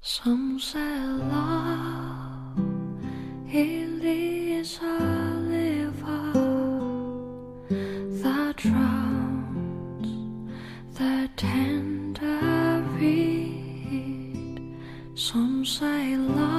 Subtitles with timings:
[0.00, 2.56] Some say love
[3.52, 4.98] is a
[5.48, 6.32] river
[8.22, 10.08] that drowns
[10.94, 14.76] the tender reed.
[15.14, 16.57] Some say love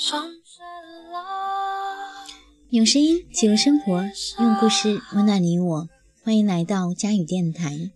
[0.00, 0.64] Some say
[1.12, 2.32] love.
[2.70, 4.02] 用声音记录生活，
[4.40, 5.90] 用故事温暖你我。
[6.22, 7.90] 欢迎来到佳语电台。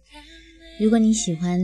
[0.79, 1.59] 如果你喜欢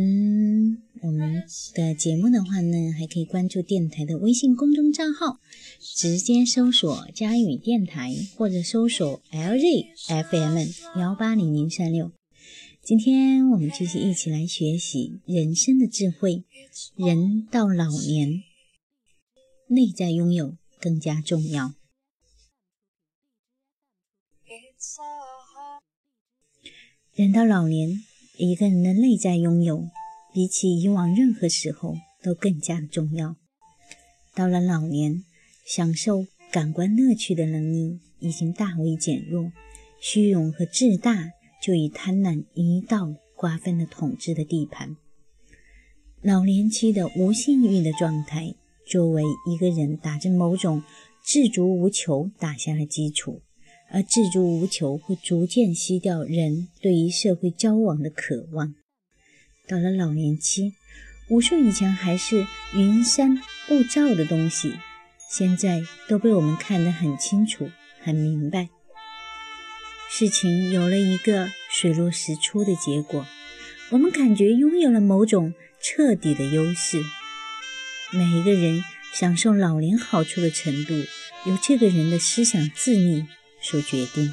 [1.03, 5.41] 我们的节目的话呢，还可以关注电台的微信公众账号，
[5.79, 9.89] 直接搜索“佳语电台”或者搜索 “LZ
[10.31, 12.13] FM 幺八零零三六”。
[12.83, 16.45] 今天我们继续一起来学习人生的智慧。
[16.97, 18.43] 人到老年，
[19.73, 21.75] 内在拥有更加重要。
[27.15, 28.03] 人到老年，
[28.37, 29.89] 一个人的内在拥有，
[30.35, 33.37] 比起以往任何时候都更加重要。
[34.35, 35.25] 到了老年，
[35.65, 39.53] 享受感官乐趣的能力已经大为减弱，
[40.01, 41.31] 虚荣和自大
[41.63, 44.97] 就以贪婪一道瓜分了统治的地盘。
[46.23, 48.57] 老年期的无性欲的状态，
[48.91, 50.83] 作为一个人打着某种
[51.25, 53.41] 自足无求打下了基础。
[53.93, 58.77] 而自足无求会逐渐吸掉人对于社会交往的渴望。
[59.67, 60.75] 到了老年期，
[61.29, 64.75] 无数以前还是云山雾罩的东西，
[65.29, 67.69] 现在都被我们看得很清楚、
[68.01, 68.69] 很明白。
[70.09, 73.27] 事情有了一个水落石出的结果，
[73.91, 77.03] 我们感觉拥有了某种彻底的优势。
[78.13, 78.83] 每一个人
[79.15, 80.95] 享受老年好处的程度，
[81.47, 83.25] 由这个人的思想自立
[83.63, 84.33] 所决定。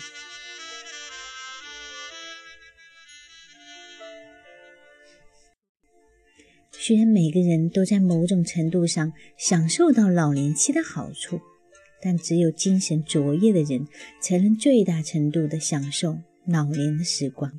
[6.72, 11.40] 虽然每个人都在某种程度上享受到老年期的好处，
[12.02, 13.88] 但只有精神卓越的人
[14.20, 16.18] 才能最大程度地享受
[16.48, 17.52] 老年的时光。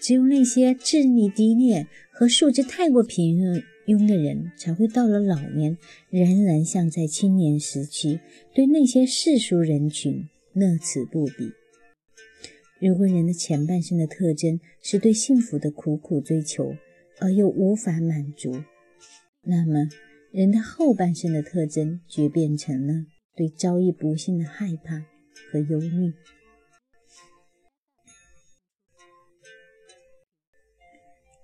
[0.00, 5.76] 只有那些智力低劣和素质太过平庸庸的人，才会到了老年
[6.10, 8.20] 仍然像在青年时期，
[8.54, 11.52] 对那些世俗人群乐此不彼。
[12.80, 16.76] 如果人的前半生的特征是对幸福的苦苦追求，
[17.20, 18.64] 而又无法满足，
[19.42, 19.88] 那么
[20.30, 23.06] 人的后半生的特征却变成了
[23.36, 25.04] 对遭遇不幸的害怕
[25.50, 26.12] 和忧虑。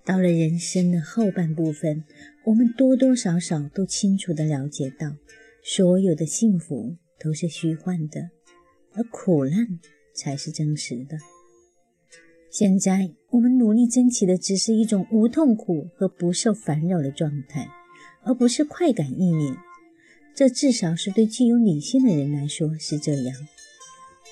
[0.09, 2.03] 到了人生的后半部分，
[2.43, 5.13] 我们多多少少都清楚地了解到，
[5.63, 8.31] 所有的幸福都是虚幻的，
[8.95, 9.79] 而苦难
[10.15, 11.19] 才是真实的。
[12.49, 17.69] 现在我们努力争取的只是一种无痛苦和不受烦扰的状态，
[18.23, 19.55] 而不是快感意念。
[20.33, 23.37] 这至少是对具有理性的人来说是这样。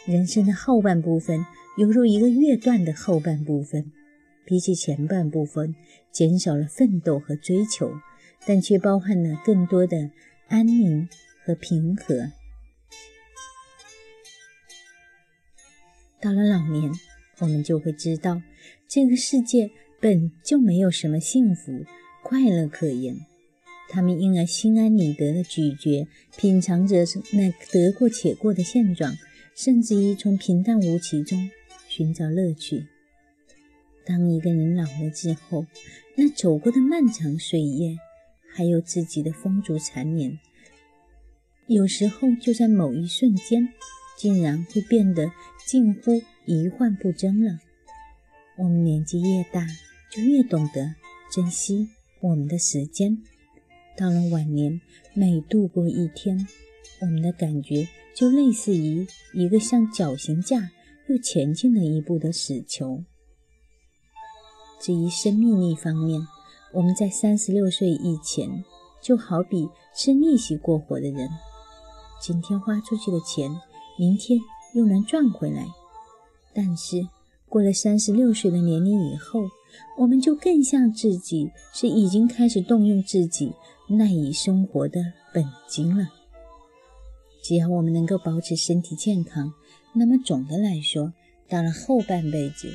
[0.08, 1.46] 人生的后半部分
[1.78, 3.92] 犹如一个乐段的后半部分，
[4.48, 5.76] 比起前半部分
[6.10, 7.92] 减少了奋斗和追求，
[8.46, 10.10] 但却包含了更多的
[10.48, 11.10] 安宁
[11.44, 12.32] 和平和。
[16.22, 16.90] 到了老年，
[17.40, 18.42] 我们就会知道，
[18.88, 19.70] 这个世界
[20.00, 21.86] 本就没有什么幸福、
[22.24, 23.18] 快乐可言。
[23.90, 26.08] 他们因而心安理得的咀嚼、
[26.38, 29.18] 品尝着那得过且过的现状，
[29.56, 31.50] 甚至于从平淡无奇中
[31.88, 32.88] 寻找乐趣。
[34.08, 35.66] 当一个人老了之后，
[36.16, 37.98] 那走过的漫长岁月，
[38.54, 40.40] 还有自己的风烛残年，
[41.68, 43.68] 有时候就在某一瞬间，
[44.18, 45.30] 竟然会变得
[45.66, 47.60] 近乎一幻不争了。
[48.56, 49.68] 我们年纪越大，
[50.10, 50.96] 就越懂得
[51.30, 51.90] 珍惜
[52.22, 53.22] 我们的时间。
[53.98, 54.80] 到了晚年，
[55.14, 56.48] 每度过一天，
[57.02, 60.72] 我们的感觉就类似于一个向绞刑架
[61.08, 63.04] 又前进了一步的死囚。
[64.80, 66.26] 至于生命力方面，
[66.74, 68.64] 我们在三十六岁以前，
[69.02, 71.30] 就好比吃利息过活的人，
[72.22, 73.50] 今天花出去的钱，
[73.98, 74.40] 明天
[74.74, 75.66] 又能赚回来。
[76.54, 77.08] 但是
[77.50, 79.50] 过了三十六岁的年龄以后，
[79.98, 83.54] 我们就更像自己是已经开始动用自己
[83.90, 85.02] 赖以生活的
[85.34, 86.08] 本金了。
[87.44, 89.54] 只要我们能够保持身体健康，
[89.94, 91.14] 那么总的来说，
[91.48, 92.70] 到了后半辈子，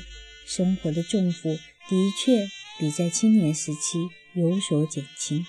[0.45, 1.49] 生活的重负
[1.89, 2.47] 的确
[2.79, 5.45] 比在青年时期有所减轻。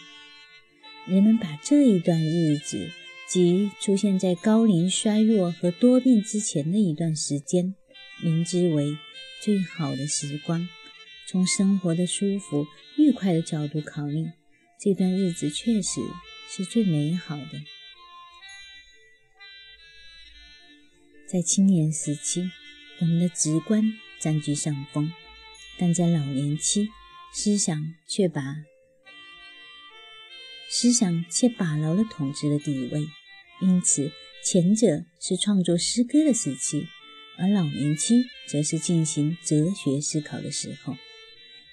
[1.06, 2.90] 人们把这一段日子，
[3.28, 7.74] 即出现在高龄衰弱和多病之前的一段时间，
[8.22, 8.96] 名之为
[9.42, 10.68] 最好的时光。
[11.26, 12.66] 从生活的舒服、
[12.98, 14.30] 愉快的角度考虑，
[14.78, 16.00] 这段日子确实
[16.50, 17.62] 是最美好的。
[21.26, 22.50] 在青年时期，
[23.00, 25.12] 我们的直观占据上风，
[25.78, 26.88] 但在老年期，
[27.32, 28.56] 思想却把
[30.70, 33.06] 思想却把牢了统治的地位。
[33.60, 34.10] 因此，
[34.44, 36.86] 前者是创作诗歌的时期，
[37.38, 40.96] 而老年期则是进行哲学思考的时候。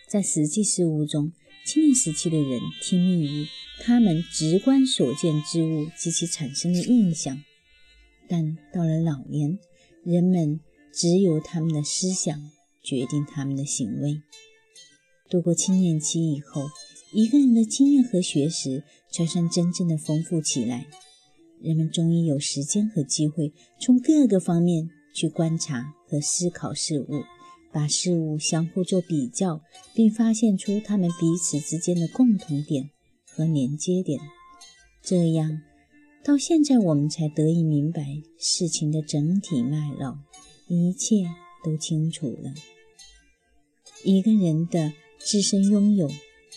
[0.08, 1.32] 在实际事物中，
[1.66, 3.48] 青年时期的人听命于
[3.80, 7.44] 他们直观所见之物及其产生的印象。
[8.28, 9.58] 但到了老年，
[10.04, 10.60] 人们
[10.94, 12.52] 只有他们的思想
[12.84, 14.22] 决定他们的行为。
[15.30, 16.70] 度过青年期以后，
[17.14, 20.88] 一个人的经验和学识才算真正的丰富起来。
[21.62, 27.24] 人们终于有时间和机会从各个方面去观察和思考事物，
[27.72, 29.62] 把事物相互做比较，
[29.94, 32.90] 并发现出他们彼此之间的共同点
[33.26, 34.20] 和连接点。
[35.04, 35.62] 这样。
[36.24, 40.20] 到现在，我们才得以明白事情的整体脉络，
[40.68, 41.26] 一切
[41.64, 42.54] 都清楚了。
[44.04, 46.10] 一个人的自身拥有，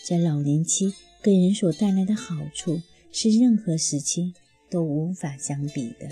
[0.02, 2.80] 在老年期给人所带来的好处，
[3.12, 4.32] 是任何时期
[4.70, 6.08] 都无法相比的。